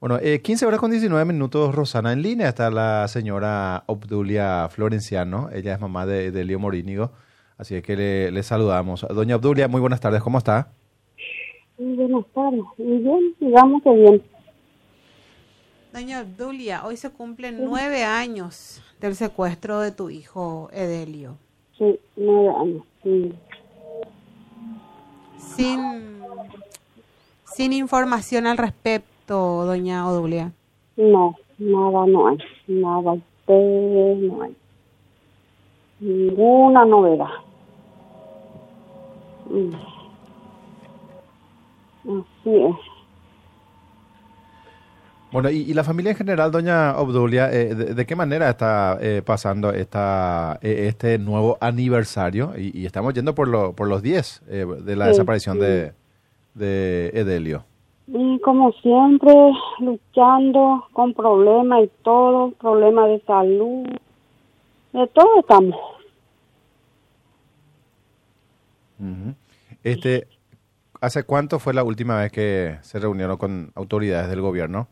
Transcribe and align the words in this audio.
Bueno, 0.00 0.18
eh, 0.22 0.40
15 0.40 0.64
horas 0.64 0.80
con 0.80 0.90
19 0.90 1.26
minutos, 1.26 1.74
Rosana. 1.74 2.14
En 2.14 2.22
línea 2.22 2.48
está 2.48 2.70
la 2.70 3.06
señora 3.06 3.84
Obdulia 3.84 4.66
Florenciano. 4.70 5.50
Ella 5.52 5.74
es 5.74 5.80
mamá 5.80 6.06
de, 6.06 6.30
de 6.30 6.44
Leo 6.44 6.58
Morínigo. 6.58 7.12
Así 7.58 7.74
es 7.74 7.82
que 7.82 7.96
le, 7.96 8.30
le 8.30 8.42
saludamos. 8.42 9.06
Doña 9.10 9.36
Obdulia, 9.36 9.68
muy 9.68 9.82
buenas 9.82 10.00
tardes. 10.00 10.22
¿Cómo 10.22 10.38
está? 10.38 10.72
Muy 11.78 11.96
buenas 11.96 12.24
tardes. 12.34 12.62
Muy 12.78 12.96
bien, 12.96 13.34
digamos 13.40 13.82
que 13.82 13.90
bien. 13.90 14.22
Doña 15.92 16.20
Obdulia, 16.22 16.86
hoy 16.86 16.96
se 16.96 17.10
cumplen 17.10 17.62
nueve 17.62 18.02
años 18.02 18.80
del 19.00 19.14
secuestro 19.16 19.80
de 19.80 19.92
tu 19.92 20.08
hijo 20.08 20.70
Edelio. 20.72 21.36
Sí, 21.76 22.00
nueve 22.16 22.48
años. 22.58 22.84
Sí. 23.02 23.34
Sin, 25.36 26.22
sin 27.44 27.74
información 27.74 28.46
al 28.46 28.56
respecto, 28.56 29.09
doña 29.36 30.08
Obdulia. 30.08 30.52
No, 30.96 31.36
nada 31.58 32.06
no 32.06 32.28
hay. 32.28 32.38
Nada, 32.68 33.12
ustedes 33.12 34.18
no 34.18 34.42
hay. 34.42 34.56
Ninguna 36.00 36.84
novedad. 36.84 37.26
Mm. 39.50 39.70
Así 42.04 42.56
es. 42.64 42.76
Bueno, 45.32 45.48
y, 45.50 45.58
y 45.58 45.74
la 45.74 45.84
familia 45.84 46.10
en 46.10 46.16
general, 46.16 46.50
doña 46.50 46.96
Obdulia, 46.98 47.52
eh, 47.52 47.74
de, 47.74 47.94
de 47.94 48.06
qué 48.06 48.16
manera 48.16 48.50
está 48.50 48.98
eh, 49.00 49.22
pasando 49.24 49.70
esta, 49.72 50.58
eh, 50.60 50.86
este 50.88 51.18
nuevo 51.18 51.56
aniversario? 51.60 52.52
Y, 52.58 52.76
y 52.76 52.86
estamos 52.86 53.14
yendo 53.14 53.34
por, 53.34 53.46
lo, 53.46 53.72
por 53.74 53.86
los 53.88 54.02
10 54.02 54.42
eh, 54.48 54.66
de 54.82 54.96
la 54.96 55.04
Sí, 55.04 55.10
desaparición 55.10 55.56
sí. 55.58 55.62
de, 55.62 55.92
de 56.54 57.08
Edelio. 57.14 57.64
Y 58.12 58.40
como 58.40 58.72
siempre, 58.72 59.32
luchando 59.78 60.84
con 60.92 61.14
problemas 61.14 61.84
y 61.84 61.90
todo, 62.02 62.50
problemas 62.52 63.08
de 63.08 63.20
salud, 63.20 63.86
de 64.92 65.06
todo 65.08 65.38
estamos. 65.38 65.76
Este, 69.84 70.26
¿Hace 71.00 71.22
cuánto 71.22 71.58
fue 71.58 71.72
la 71.72 71.84
última 71.84 72.18
vez 72.18 72.32
que 72.32 72.78
se 72.82 72.98
reunieron 72.98 73.36
con 73.38 73.70
autoridades 73.76 74.28
del 74.28 74.40
gobierno? 74.40 74.88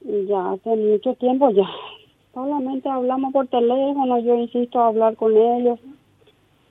Y 0.00 0.26
Ya 0.26 0.52
hace 0.52 0.74
mucho 0.74 1.14
tiempo 1.14 1.50
ya. 1.50 1.68
Solamente 2.32 2.88
hablamos 2.88 3.32
por 3.32 3.46
teléfono, 3.48 4.18
yo 4.18 4.34
insisto 4.34 4.80
a 4.80 4.88
hablar 4.88 5.14
con 5.16 5.36
ellos. 5.36 5.78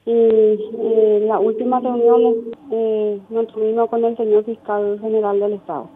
Y 0.06 0.12
eh, 0.12 1.26
la 1.28 1.40
última 1.40 1.80
reunión 1.80 2.53
eh, 2.76 3.20
nos 3.30 3.48
tuvimos 3.48 3.88
con 3.88 4.04
el 4.04 4.18
señor 4.18 4.44
fiscal 4.46 5.00
general 5.00 5.40
del 5.40 5.54
Estado. 5.54 5.90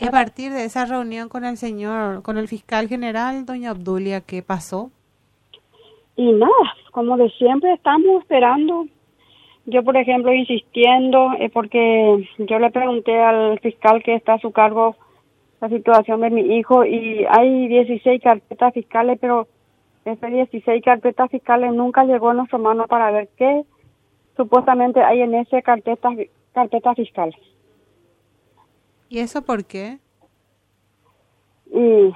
Y 0.00 0.06
a 0.06 0.10
partir 0.10 0.52
de 0.52 0.64
esa 0.64 0.86
reunión 0.86 1.28
con 1.28 1.44
el 1.44 1.58
señor, 1.58 2.22
con 2.22 2.38
el 2.38 2.48
fiscal 2.48 2.88
general, 2.88 3.44
doña 3.44 3.72
Obdulia, 3.72 4.22
¿qué 4.22 4.42
pasó? 4.42 4.90
Y 6.16 6.32
nada, 6.32 6.74
como 6.92 7.18
de 7.18 7.28
siempre 7.30 7.74
estamos 7.74 8.22
esperando. 8.22 8.86
Yo, 9.66 9.82
por 9.82 9.96
ejemplo, 9.98 10.32
insistiendo, 10.32 11.32
eh, 11.38 11.50
porque 11.52 12.26
yo 12.38 12.58
le 12.58 12.70
pregunté 12.70 13.20
al 13.20 13.58
fiscal 13.60 14.02
que 14.02 14.14
está 14.14 14.34
a 14.34 14.38
su 14.38 14.50
cargo 14.50 14.96
la 15.60 15.68
situación 15.68 16.22
de 16.22 16.30
mi 16.30 16.56
hijo 16.56 16.86
y 16.86 17.26
hay 17.28 17.68
16 17.68 18.22
carpetas 18.22 18.72
fiscales, 18.72 19.18
pero 19.20 19.46
esas 20.06 20.30
16 20.30 20.82
carpetas 20.82 21.30
fiscales 21.30 21.72
nunca 21.72 22.04
llegó 22.04 22.30
a 22.30 22.34
nuestra 22.34 22.58
mano 22.58 22.86
para 22.86 23.10
ver 23.10 23.28
qué 23.36 23.62
supuestamente 24.36 25.02
hay 25.02 25.20
en 25.20 25.34
esa 25.34 25.62
carpeta, 25.62 26.10
carpeta 26.52 26.94
fiscal. 26.94 27.34
¿Y 29.08 29.18
eso 29.18 29.42
por 29.42 29.64
qué? 29.64 29.98
y 31.74 32.14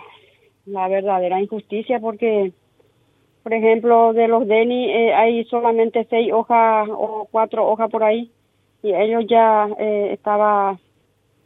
la 0.66 0.88
verdadera 0.88 1.40
injusticia 1.40 1.98
porque 1.98 2.52
por 3.42 3.52
ejemplo 3.52 4.12
de 4.12 4.28
los 4.28 4.46
DENI 4.46 4.90
eh, 4.90 5.14
hay 5.14 5.44
solamente 5.46 6.06
seis 6.08 6.32
hojas 6.32 6.88
o 6.90 7.26
cuatro 7.30 7.66
hojas 7.68 7.90
por 7.90 8.04
ahí 8.04 8.30
y 8.82 8.94
ellos 8.94 9.24
ya 9.28 9.68
eh, 9.78 10.10
estaba 10.12 10.78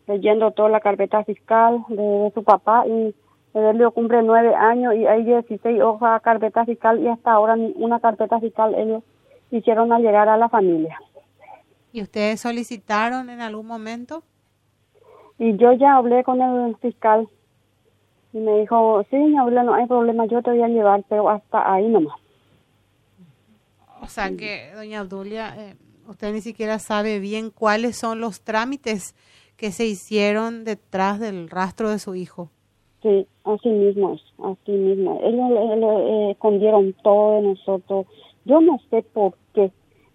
leyendo 0.07 0.51
toda 0.51 0.69
la 0.69 0.81
carpeta 0.81 1.25
fiscal 1.25 1.85
de, 1.89 2.03
de 2.03 2.31
su 2.35 2.45
papá 2.45 2.85
y 2.87 3.15
Edelio 3.55 3.91
cumple 3.91 4.23
nueve 4.23 4.55
años 4.55 4.95
y 4.95 5.07
hay 5.07 5.25
16 5.25 5.81
hojas 5.83 6.23
carpeta 6.23 6.65
fiscal 6.65 7.01
y 7.03 7.09
hasta 7.09 7.33
ahora 7.33 7.55
una 7.77 8.01
carpeta 8.01 8.41
fiscal 8.41 8.75
ellos 8.75 9.03
hicieron 9.57 9.93
al 9.93 10.03
llegar 10.03 10.29
a 10.29 10.37
la 10.37 10.49
familia. 10.49 10.99
¿Y 11.93 12.03
ustedes 12.03 12.41
solicitaron 12.41 13.31
en 13.31 13.41
algún 13.41 13.67
momento? 13.67 14.23
Y 15.39 15.57
yo 15.57 15.73
ya 15.73 15.97
hablé 15.97 16.25
con 16.25 16.41
el 16.41 16.77
fiscal 16.77 17.29
y 18.33 18.39
me 18.39 18.61
dijo, 18.61 19.05
sí, 19.11 19.17
mi 19.17 19.37
abuela, 19.37 19.63
no 19.63 19.75
hay 19.75 19.87
problema, 19.87 20.27
yo 20.27 20.43
te 20.43 20.51
voy 20.51 20.63
a 20.63 20.69
llevar, 20.69 21.05
pero 21.09 21.29
hasta 21.29 21.73
ahí 21.73 21.87
nomás. 21.89 22.19
O 24.01 24.07
sea 24.07 24.31
que, 24.37 24.73
doña 24.75 25.03
Obdulia, 25.03 25.55
eh, 25.57 25.77
usted 26.09 26.33
ni 26.33 26.41
siquiera 26.41 26.79
sabe 26.79 27.19
bien 27.19 27.51
cuáles 27.51 27.97
son 27.97 28.21
los 28.21 28.41
trámites 28.41 29.15
que 29.57 29.71
se 29.71 29.87
hicieron 29.87 30.65
detrás 30.65 31.21
del 31.21 31.49
rastro 31.49 31.91
de 31.91 31.99
su 31.99 32.15
hijo. 32.15 32.51
Sí, 33.03 33.27
así 33.45 33.69
mismo 33.69 34.15
es, 34.15 34.23
así 34.43 34.73
mismo. 34.73 35.21
Ellos 35.23 35.51
le, 35.51 35.77
le, 35.77 36.31
escondieron 36.31 36.95
todo 37.03 37.37
de 37.37 37.43
nosotros. 37.43 38.07
Yo 38.45 38.61
no 38.61 38.79
sé 38.91 39.03
por 39.03 39.35
qué. 39.55 39.71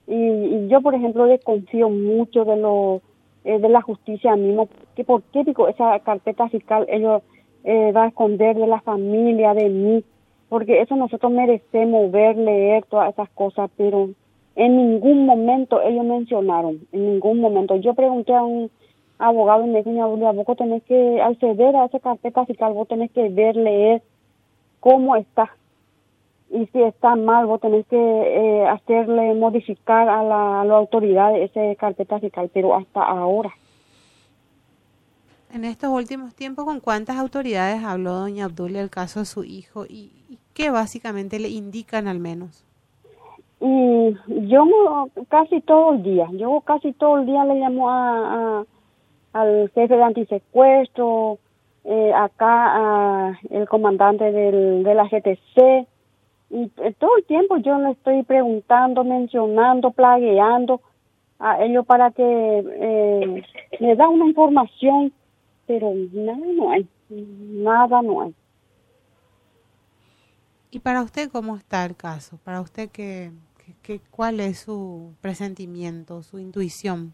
Y, 0.08 0.16
y 0.16 0.68
yo, 0.70 0.82
por 0.82 0.96
ejemplo, 0.96 1.26
desconfío 1.26 1.90
mucho 1.90 2.46
de 2.46 2.58
lo 2.58 3.02
eh, 3.48 3.60
de 3.60 3.70
la 3.70 3.82
justicia 3.82 4.36
mismo. 4.36 4.68
que 4.94 5.06
¿Por 5.06 5.24
qué 5.32 5.46
digo 5.46 5.70
esa 5.70 5.98
carpeta 6.00 6.50
fiscal 6.50 6.86
ellos 6.90 7.24
eh, 7.64 7.94
va 7.94 8.04
a 8.04 8.08
esconder 8.08 8.58
de 8.58 8.68
la 8.68 8.82
familia, 8.82 9.54
de 9.54 9.70
mí? 9.70 10.04
Porque 10.50 10.82
eso 10.82 10.98
nosotros 10.98 11.32
merecemos 11.32 12.12
ver, 12.12 12.38
leer 12.38 12.84
todas 12.90 13.14
esas 13.14 13.30
cosas, 13.30 13.70
pero 13.78 14.10
en 14.58 14.76
ningún 14.76 15.26
momento 15.26 15.82
ellos 15.82 16.04
mencionaron, 16.04 16.80
en 16.92 17.14
ningún 17.14 17.40
momento. 17.40 17.78
Yo 17.78 17.94
pregunté 17.94 18.34
a 18.34 18.44
un 18.44 18.70
abogado 19.18 19.66
y 19.66 19.70
me 19.70 19.78
dijo, 19.78 19.92
"Ñabulia, 19.92 20.34
vos 20.34 20.58
tenés 20.58 20.84
que 20.84 21.22
acceder 21.22 21.74
a 21.78 21.86
esa 21.86 22.00
carpeta 22.00 22.46
fiscal, 22.46 22.74
vos 22.74 22.90
tenés 22.90 23.12
que 23.12 23.30
ver, 23.30 23.56
leer 23.56 24.02
cómo 24.82 25.16
está. 25.16 25.56
Y 26.50 26.66
si 26.68 26.82
está 26.82 27.16
mal, 27.16 27.46
vos 27.46 27.60
tenés 27.60 27.86
que 27.88 27.98
eh, 27.98 28.68
hacerle 28.68 29.34
modificar 29.36 30.08
a 30.08 30.24
la, 30.24 30.62
a 30.62 30.66
la 30.66 30.78
autoridad 30.78 31.38
esa 31.38 31.62
carpeta 31.76 32.20
fiscal, 32.20 32.50
pero 32.54 32.74
hasta 32.76 33.04
ahora. 33.04 33.52
En 35.54 35.64
estos 35.66 35.90
últimos 35.90 36.36
tiempos, 36.36 36.66
¿con 36.66 36.80
cuántas 36.80 37.18
autoridades 37.18 37.84
habló 37.84 38.14
doña 38.14 38.48
Obdulia 38.48 38.82
el 38.82 38.90
caso 38.90 39.20
de 39.22 39.26
su 39.26 39.44
hijo 39.44 39.86
y, 39.86 40.12
y 40.30 40.38
qué 40.54 40.70
básicamente 40.70 41.40
le 41.40 41.50
indican 41.50 42.08
al 42.08 42.20
menos? 42.20 42.64
Y 43.60 44.16
yo 44.50 44.66
casi 45.30 45.62
todo 45.62 45.94
el 45.94 46.04
día, 46.04 46.28
yo 46.34 46.62
casi 46.62 46.94
todo 46.94 47.18
el 47.20 47.26
día 47.26 47.44
le 47.46 47.56
llamo 47.56 47.90
a, 47.90 48.60
a- 48.60 48.66
al 49.34 49.70
jefe 49.74 49.96
de 49.96 50.04
antisecuestro, 50.04 51.40
eh, 51.86 52.12
acá 52.14 53.30
a 53.30 53.40
el 53.50 53.68
comandante 53.68 54.32
del, 54.32 54.84
de 54.84 54.94
la 54.94 55.06
GTC, 55.06 55.88
y 56.50 56.72
eh, 56.78 56.96
todo 56.98 57.18
el 57.18 57.26
tiempo 57.26 57.58
yo 57.58 57.78
le 57.80 57.92
estoy 57.92 58.24
preguntando, 58.24 59.04
mencionando, 59.04 59.92
plagueando 59.92 60.82
a 61.40 61.64
ellos 61.64 61.86
para 61.86 62.12
que 62.12 62.24
eh, 62.24 63.44
me 63.80 63.96
da 63.96 64.08
una 64.08 64.26
información, 64.28 65.12
pero 65.66 65.92
nada 66.14 66.38
no 66.56 66.72
hay, 66.72 66.88
nada 67.10 68.02
no 68.02 68.22
hay. 68.22 68.34
¿Y 70.72 70.80
para 70.80 71.02
usted 71.02 71.30
cómo 71.32 71.56
está 71.56 71.86
el 71.86 71.96
caso? 71.96 72.38
¿Para 72.44 72.62
usted 72.62 72.90
qué, 72.92 73.32
qué- 73.66 73.74
qué- 73.82 74.02
cuál 74.12 74.40
es 74.40 74.60
su 74.60 75.14
presentimiento, 75.22 76.24
su 76.24 76.40
intuición? 76.40 77.14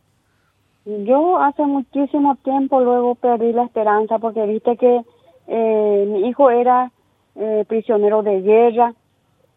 Yo 0.85 1.37
hace 1.37 1.63
muchísimo 1.65 2.35
tiempo 2.43 2.81
luego 2.81 3.15
perdí 3.15 3.53
la 3.53 3.63
esperanza 3.63 4.19
porque 4.19 4.45
viste 4.45 4.75
que 4.75 5.01
eh, 5.47 6.05
mi 6.09 6.27
hijo 6.27 6.49
era 6.49 6.91
eh, 7.35 7.63
prisionero 7.67 8.21
de 8.21 8.41
guerra, 8.41 8.93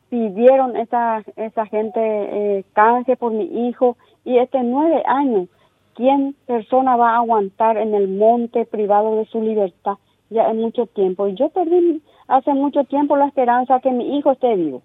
pidieron 0.09 0.77
esa, 0.77 1.23
esa 1.37 1.67
gente 1.67 2.01
eh, 2.01 2.65
canje 2.73 3.17
por 3.17 3.33
mi 3.33 3.69
hijo 3.69 3.97
y 4.25 4.39
este 4.39 4.63
nueve 4.63 5.03
años, 5.07 5.49
¿quién 5.95 6.35
persona 6.47 6.97
va 6.97 7.13
a 7.13 7.17
aguantar 7.19 7.77
en 7.77 7.95
el 7.95 8.09
monte 8.09 8.65
privado 8.67 9.17
de 9.17 9.27
su 9.27 9.41
libertad? 9.41 9.95
Ya 10.31 10.49
en 10.51 10.61
mucho 10.61 10.87
tiempo. 10.87 11.29
Y 11.29 11.35
yo 11.35 11.49
perdí 11.51 12.03
hace 12.29 12.53
mucho 12.53 12.85
tiempo 12.85 13.17
la 13.17 13.27
esperanza 13.27 13.81
que 13.81 13.91
mi 13.91 14.19
hijo 14.19 14.33
esté 14.33 14.55
vivo. 14.57 14.83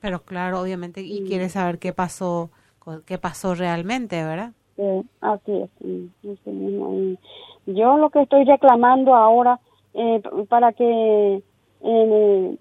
Pero 0.00 0.20
claro, 0.20 0.60
obviamente, 0.60 1.02
y 1.02 1.24
quiere 1.24 1.48
saber 1.48 1.78
qué 1.78 1.92
pasó, 1.92 2.50
qué 3.04 3.18
pasó 3.18 3.54
realmente, 3.54 4.22
¿verdad? 4.24 4.52
Sí, 4.76 4.82
así 5.20 5.52
es. 5.52 5.70
sí, 5.80 6.10
así 6.22 6.50
mismo. 6.50 6.94
Y 6.94 7.18
yo 7.66 7.98
lo 7.98 8.10
que 8.10 8.22
estoy 8.22 8.44
reclamando 8.44 9.14
ahora 9.14 9.58
eh, 9.94 10.22
para 10.48 10.72
que 10.72 11.42
eh, 11.82 12.58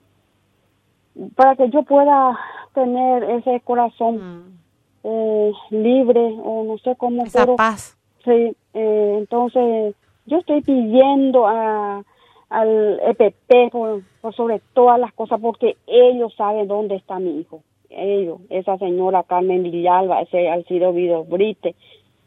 para 1.36 1.56
que 1.56 1.70
yo 1.70 1.84
pueda 1.84 2.38
tener 2.74 3.24
ese 3.24 3.60
corazón 3.62 4.16
Mm. 4.18 4.58
eh, 5.04 5.52
libre 5.72 6.36
o 6.44 6.64
no 6.64 6.78
sé 6.80 6.96
cómo 6.98 7.24
Esa 7.24 7.40
pero 7.42 7.56
paz. 7.56 7.98
sí, 8.26 8.56
Eh, 8.74 9.16
entonces, 9.18 9.96
yo 10.28 10.38
estoy 10.38 10.62
pidiendo 10.62 11.48
a, 11.48 12.04
al 12.50 13.00
EPP 13.08 13.72
por, 13.72 14.02
por 14.22 14.36
sobre 14.36 14.62
todas 14.74 15.00
las 15.00 15.12
cosas 15.14 15.40
porque 15.42 15.78
ellos 15.88 16.34
saben 16.36 16.68
dónde 16.68 16.96
está 16.96 17.18
mi 17.20 17.40
hijo. 17.40 17.62
Ellos, 17.90 18.40
esa 18.50 18.78
señora 18.78 19.24
Carmen 19.24 19.64
Villalba, 19.64 20.22
ese 20.22 20.50
Alcido 20.50 20.92
Vidobrite 20.94 21.74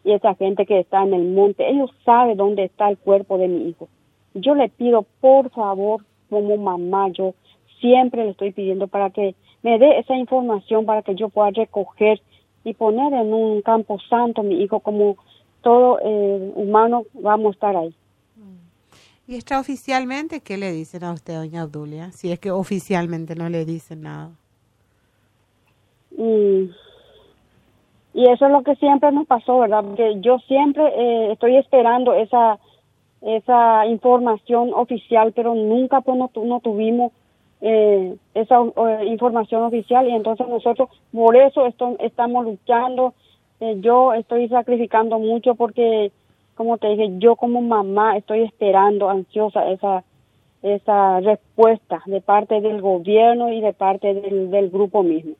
y 0.02 0.12
esa 0.12 0.34
gente 0.34 0.64
que 0.66 0.81
está 0.81 1.02
en 1.02 1.12
el 1.14 1.28
monte, 1.28 1.69
ellos 1.70 1.90
saben 2.04 2.36
dónde 2.38 2.64
está 2.64 2.88
el 2.88 2.96
cuerpo 2.98 3.36
de 3.38 3.46
mi 3.48 3.69
hijo. 3.69 3.88
Yo 4.34 4.54
le 4.54 4.69
pido, 4.70 5.04
por 5.20 5.50
favor, 5.50 6.00
como 6.31 6.56
mamá, 6.56 7.08
yo 7.10 7.34
siempre 7.81 8.25
le 8.25 8.31
estoy 8.31 8.53
pidiendo 8.53 8.88
para 8.88 9.11
que 9.11 9.35
me 9.62 9.79
dé 9.79 9.99
esa 9.99 10.17
información 10.17 10.87
para 10.87 11.03
que 11.03 11.15
yo 11.15 11.29
pueda 11.29 11.50
recoger 11.50 12.21
y 12.65 12.75
poner 12.75 13.12
en 13.12 13.32
un 13.32 13.62
campo 13.62 13.99
santo 14.09 14.43
mi 14.43 14.62
hijo 14.62 14.81
como 14.81 15.17
todo 15.62 15.99
eh, 16.03 16.53
humano 16.55 17.05
vamos 17.15 17.49
a 17.49 17.55
estar 17.55 17.77
ahí. 17.77 17.94
¿Y 19.27 19.37
extraoficialmente 19.37 20.41
qué 20.41 20.56
le 20.56 20.73
dicen 20.73 21.05
a 21.05 21.12
usted, 21.12 21.37
doña 21.37 21.62
Abdulia? 21.62 22.11
Si 22.11 22.32
es 22.32 22.41
que 22.41 22.50
oficialmente 22.50 23.37
no 23.37 23.49
le 23.49 23.65
dicen 23.65 24.03
nada. 24.03 24.31
Y, 26.19 26.71
y 28.12 28.27
eso 28.29 28.47
es 28.47 28.53
lo 28.53 28.62
que 28.65 28.75
siempre 28.77 29.12
nos 29.12 29.27
pasó, 29.27 29.61
¿verdad? 29.61 29.85
Porque 29.85 30.21
yo 30.21 30.38
siempre 30.41 30.82
eh, 30.85 31.32
estoy 31.32 31.56
esperando 31.56 32.12
esa 32.12 32.59
esa 33.23 33.87
información 33.87 34.73
oficial, 34.75 35.32
pero 35.35 35.55
nunca 35.55 36.00
pues 36.00 36.17
no, 36.17 36.31
no 36.43 36.61
tuvimos 36.61 37.12
eh, 37.60 38.16
esa 38.34 38.60
eh, 38.60 39.06
información 39.06 39.62
oficial 39.62 40.08
y 40.08 40.12
entonces 40.12 40.48
nosotros 40.48 40.88
por 41.12 41.36
eso 41.36 41.66
esto, 41.66 41.96
estamos 42.00 42.44
luchando. 42.44 43.14
Eh, 43.60 43.76
yo 43.80 44.14
estoy 44.14 44.48
sacrificando 44.48 45.18
mucho 45.18 45.54
porque, 45.54 46.10
como 46.54 46.78
te 46.78 46.88
dije, 46.88 47.10
yo 47.18 47.36
como 47.36 47.60
mamá 47.60 48.16
estoy 48.16 48.42
esperando 48.42 49.10
ansiosa 49.10 49.68
esa 49.70 50.04
esa 50.62 51.20
respuesta 51.20 52.02
de 52.04 52.20
parte 52.20 52.60
del 52.60 52.82
gobierno 52.82 53.50
y 53.50 53.62
de 53.62 53.72
parte 53.72 54.12
del, 54.12 54.50
del 54.50 54.70
grupo 54.70 55.02
mismo. 55.02 55.32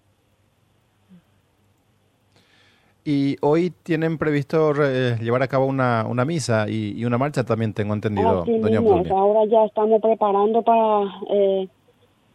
Y 3.05 3.37
hoy 3.41 3.73
tienen 3.83 4.19
previsto 4.19 4.73
eh, 4.85 5.17
llevar 5.21 5.43
a 5.43 5.49
cabo 5.49 5.67
una, 5.67 6.07
una 6.09 6.25
misa 6.25 6.69
y, 6.69 6.93
y, 6.99 7.05
una 7.07 7.17
marcha 7.17 7.45
también, 7.45 7.73
tengo 7.73 7.95
entendido, 7.95 8.45
doña. 8.45 8.79
Ahora 9.11 9.47
ya 9.47 9.65
estamos 9.65 10.03
preparando 10.03 10.63
para 10.63 11.07
eh, 11.31 11.69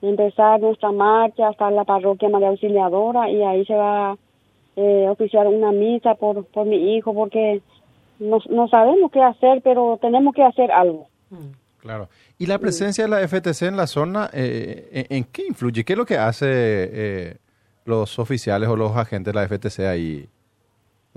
empezar 0.01 0.59
nuestra 0.59 0.91
marcha 0.91 1.49
hasta 1.49 1.71
la 1.71 1.83
parroquia 1.83 2.29
María 2.29 2.49
Auxiliadora 2.49 3.29
y 3.29 3.41
ahí 3.41 3.65
se 3.65 3.75
va 3.75 4.17
eh, 4.75 5.07
oficiar 5.09 5.47
una 5.47 5.71
misa 5.71 6.15
por, 6.15 6.45
por 6.45 6.65
mi 6.65 6.95
hijo 6.95 7.13
porque 7.13 7.61
no, 8.19 8.39
no 8.49 8.67
sabemos 8.67 9.11
qué 9.11 9.21
hacer, 9.21 9.61
pero 9.63 9.97
tenemos 10.01 10.33
que 10.33 10.43
hacer 10.43 10.71
algo. 10.71 11.07
Claro. 11.79 12.09
¿Y 12.37 12.45
la 12.45 12.59
presencia 12.59 13.05
de 13.05 13.09
la 13.09 13.27
FTC 13.27 13.63
en 13.63 13.77
la 13.77 13.87
zona, 13.87 14.29
eh, 14.33 15.05
¿en, 15.09 15.17
en 15.17 15.23
qué 15.25 15.45
influye? 15.47 15.83
¿Qué 15.83 15.93
es 15.93 15.97
lo 15.97 16.05
que 16.05 16.17
hace 16.17 16.47
eh, 16.49 17.37
los 17.85 18.19
oficiales 18.19 18.67
o 18.67 18.75
los 18.75 18.95
agentes 18.97 19.33
de 19.33 19.39
la 19.39 19.47
FTC 19.47 19.79
ahí, 19.81 20.27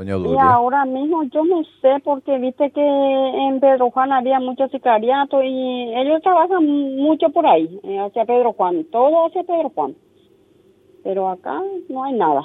doña 0.05 0.15
Y 0.15 0.39
ahora 0.39 0.85
mismo 0.85 1.23
yo 1.25 1.45
no 1.45 1.63
sé 1.81 2.01
porque 2.05 2.39
viste 2.39 2.71
que 2.71 2.81
en 2.81 3.61
Pedro 3.61 3.91
Juan 3.91 4.13
había 4.13 4.41
mucho 4.41 4.69
sicariato 4.69 5.43
y 5.43 5.95
ellos 5.97 6.23
trabajan 6.23 6.65
mucho 6.97 7.31
por 7.31 7.47
ahí, 7.47 7.81
hacia 8.07 8.25
Pedro 8.25 8.53
Juan, 8.53 8.85
todo 8.91 9.27
hacia 9.27 9.43
Pedro 9.45 9.71
Juan. 9.75 9.95
Pero 11.03 11.29
acá 11.29 11.61
no 11.89 12.05
hay 12.05 12.15
nada. 12.15 12.43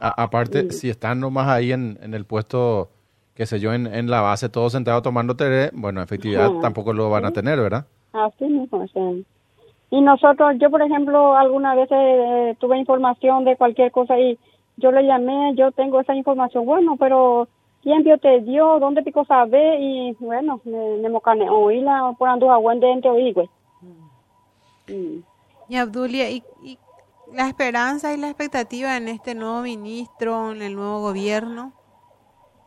A- 0.00 0.22
aparte, 0.22 0.66
si 0.70 0.88
están 0.88 1.20
nomás 1.20 1.48
ahí 1.48 1.72
en, 1.72 1.98
en 2.02 2.14
el 2.14 2.24
puesto, 2.24 2.90
qué 3.34 3.44
sé 3.46 3.58
yo, 3.60 3.72
en, 3.72 3.86
en 3.86 4.08
la 4.10 4.20
base, 4.20 4.48
todos 4.48 4.72
sentados 4.72 5.02
tomando 5.02 5.36
té, 5.36 5.70
bueno, 5.72 6.00
efectividad 6.02 6.52
Ajá. 6.52 6.60
tampoco 6.60 6.92
lo 6.92 7.10
van 7.10 7.24
a 7.24 7.32
tener, 7.32 7.58
¿verdad? 7.58 7.86
Así 8.12 8.44
mismo. 8.46 8.86
sea. 8.88 9.12
Y 9.90 10.00
nosotros, 10.00 10.54
yo 10.58 10.70
por 10.70 10.82
ejemplo, 10.82 11.36
alguna 11.36 11.74
vez 11.74 11.88
eh, 11.90 12.56
tuve 12.60 12.78
información 12.78 13.44
de 13.44 13.56
cualquier 13.56 13.90
cosa 13.90 14.18
y 14.18 14.38
yo 14.78 14.90
le 14.92 15.04
llamé, 15.04 15.54
yo 15.54 15.70
tengo 15.72 16.00
esa 16.00 16.14
información, 16.14 16.64
bueno, 16.64 16.96
pero 16.96 17.48
¿quién 17.82 18.02
vio 18.02 18.18
te 18.18 18.40
dio? 18.40 18.78
¿Dónde 18.78 19.02
pico 19.02 19.24
sabe? 19.24 19.78
Y 19.80 20.16
bueno, 20.20 20.60
me, 20.64 20.96
me 20.98 21.08
mocane 21.08 21.48
oí 21.50 21.80
la 21.80 22.14
por 22.18 22.28
andu 22.28 22.50
agüen 22.50 22.80
de 22.80 22.90
ente 22.90 23.08
oí, 23.08 23.32
güey. 23.32 23.48
Mm. 24.88 25.20
Y 25.68 25.76
Abdulia, 25.76 26.30
¿y, 26.30 26.42
y 26.62 26.78
la 27.32 27.46
esperanza 27.46 28.14
y 28.14 28.16
la 28.16 28.28
expectativa 28.28 28.96
en 28.96 29.08
este 29.08 29.34
nuevo 29.34 29.60
ministro, 29.62 30.52
en 30.52 30.62
el 30.62 30.74
nuevo 30.74 31.00
gobierno? 31.00 31.72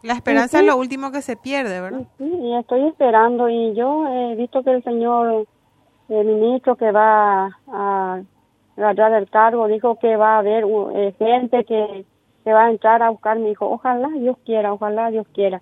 La 0.04 0.14
esperanza 0.14 0.60
es 0.60 0.66
lo 0.66 0.78
último 0.78 1.12
que 1.12 1.22
se 1.22 1.36
pierde, 1.36 1.80
¿verdad? 1.80 2.08
Sí, 2.18 2.26
y 2.26 2.56
estoy 2.56 2.88
esperando 2.88 3.50
y 3.50 3.74
yo 3.76 4.08
he 4.08 4.36
visto 4.36 4.64
que 4.64 4.72
el 4.72 4.84
señor 4.84 5.46
el 6.10 6.26
ministro 6.26 6.76
que 6.76 6.92
va 6.92 7.58
a 7.68 8.22
agarrar 8.78 9.14
el 9.14 9.30
cargo 9.30 9.68
dijo 9.68 9.98
que 10.00 10.16
va 10.16 10.36
a 10.36 10.40
haber 10.40 10.66
eh, 10.96 11.14
gente 11.18 11.64
que, 11.66 12.06
que 12.44 12.54
va 12.54 12.66
a 12.66 12.72
entrar 12.72 13.02
a 13.04 13.10
buscar 13.10 13.40
mi 13.40 13.52
hijo. 13.52 13.70
Ojalá 13.70 14.10
Dios 14.10 14.38
quiera, 14.46 14.74
ojalá 14.74 15.12
Dios 15.12 15.28
quiera. 15.34 15.62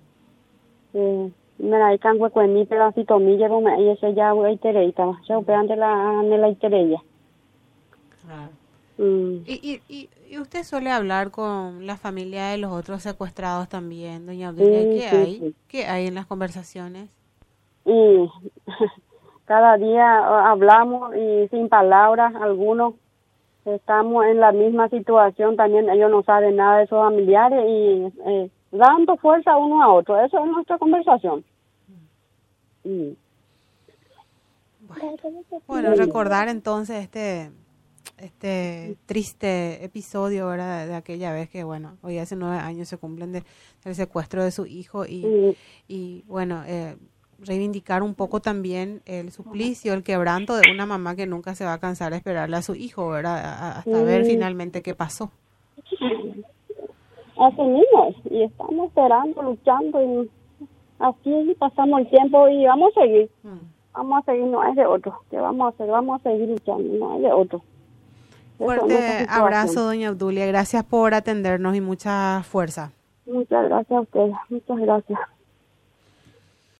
Eh, 0.94 1.30
me 1.58 1.78
la 1.78 1.94
ikan 1.94 2.20
hueco 2.20 2.40
en 2.42 2.54
mi 2.54 2.64
pedacito 2.64 3.18
mi 3.18 3.36
llevo 3.36 3.60
me 3.60 3.80
y 3.82 3.90
ese 3.90 4.14
ya 4.14 4.32
voy 4.32 4.56
tereita, 4.56 5.04
ya 5.28 5.38
operan 5.38 5.66
de 5.66 5.76
la 5.76 6.22
de 6.22 6.38
la 6.38 6.48
itereya. 6.48 7.02
Mm. 8.96 9.44
¿Y, 9.46 9.80
y, 9.88 10.08
y, 10.28 10.38
usted 10.38 10.62
suele 10.62 10.90
hablar 10.90 11.30
con 11.30 11.86
la 11.86 11.96
familia 11.96 12.48
de 12.48 12.58
los 12.58 12.70
otros 12.70 13.02
secuestrados 13.02 13.68
también, 13.68 14.26
doña 14.26 14.48
Abdulia? 14.48 14.82
Sí, 14.82 14.88
¿Qué 14.88 15.08
sí, 15.08 15.16
hay? 15.16 15.38
sí. 15.38 15.54
¿Qué 15.68 15.86
hay 15.86 16.06
en 16.06 16.14
las 16.14 16.26
conversaciones? 16.26 17.08
y 17.86 18.28
cada 19.50 19.76
día 19.78 20.20
eh, 20.20 20.42
hablamos 20.44 21.12
y 21.16 21.48
sin 21.48 21.68
palabras 21.68 22.32
algunos 22.36 22.94
estamos 23.64 24.24
en 24.26 24.38
la 24.38 24.52
misma 24.52 24.88
situación 24.88 25.56
también 25.56 25.90
ellos 25.90 26.08
no 26.08 26.22
saben 26.22 26.54
nada 26.54 26.78
de 26.78 26.86
sus 26.86 26.96
familiares 26.96 27.58
y 27.68 28.12
eh, 28.30 28.50
dando 28.70 29.16
fuerza 29.16 29.56
uno 29.56 29.82
a 29.82 29.92
otro 29.92 30.24
eso 30.24 30.38
es 30.38 30.46
nuestra 30.52 30.78
conversación. 30.78 31.44
Bueno, 35.66 35.94
recordar 35.96 36.48
entonces 36.48 37.02
este 37.02 37.50
este 38.18 38.96
triste 39.06 39.84
episodio 39.84 40.46
¿verdad? 40.46 40.86
de 40.86 40.94
aquella 40.94 41.32
vez 41.32 41.48
que, 41.48 41.64
bueno, 41.64 41.96
hoy 42.02 42.18
hace 42.18 42.36
nueve 42.36 42.58
años 42.58 42.86
se 42.86 42.98
cumplen 42.98 43.32
de, 43.32 43.42
del 43.82 43.94
secuestro 43.96 44.44
de 44.44 44.52
su 44.52 44.66
hijo 44.66 45.06
y, 45.06 45.56
y 45.88 46.22
bueno, 46.28 46.62
eh, 46.66 46.96
reivindicar 47.44 48.02
un 48.02 48.14
poco 48.14 48.40
también 48.40 49.02
el 49.06 49.32
suplicio, 49.32 49.94
el 49.94 50.02
quebranto 50.02 50.56
de 50.56 50.70
una 50.72 50.86
mamá 50.86 51.16
que 51.16 51.26
nunca 51.26 51.54
se 51.54 51.64
va 51.64 51.74
a 51.74 51.78
cansar 51.78 52.12
de 52.12 52.18
esperarle 52.18 52.56
a 52.56 52.62
su 52.62 52.74
hijo, 52.74 53.08
¿verdad? 53.08 53.78
Hasta 53.78 54.02
ver 54.02 54.24
finalmente 54.24 54.82
qué 54.82 54.94
pasó. 54.94 55.30
así 57.38 57.62
mismo 57.62 58.08
es, 58.08 58.32
y 58.32 58.42
estamos 58.42 58.88
esperando 58.88 59.42
luchando 59.42 60.02
y 60.02 60.30
así 60.98 61.56
pasamos 61.58 62.00
el 62.00 62.10
tiempo 62.10 62.48
y 62.48 62.66
vamos 62.66 62.92
a 62.96 63.00
seguir 63.00 63.30
Mm. 63.42 63.58
vamos 63.94 64.18
a 64.18 64.30
seguir 64.30 64.46
no 64.46 64.60
hay 64.60 64.74
de 64.74 64.86
otro 64.86 65.22
que 65.30 65.38
vamos 65.38 65.66
a 65.66 65.68
hacer 65.70 65.88
vamos 65.88 66.20
a 66.20 66.22
seguir 66.22 66.48
luchando 66.48 66.92
no 66.98 67.14
hay 67.14 67.22
de 67.22 67.32
otro 67.32 67.62
es 68.60 68.66
Fuerte 68.66 69.26
abrazo, 69.30 69.84
doña 69.84 70.08
Abdulia. 70.08 70.44
Gracias 70.46 70.84
por 70.84 71.14
atendernos 71.14 71.74
y 71.74 71.80
mucha 71.80 72.42
fuerza. 72.42 72.92
Muchas 73.24 73.64
gracias 73.64 73.98
a 73.98 74.00
ustedes, 74.02 74.34
muchas 74.50 74.78
gracias. 74.78 75.18